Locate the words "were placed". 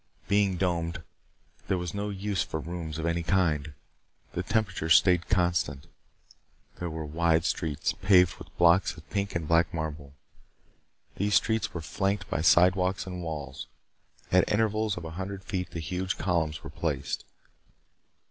16.63-17.23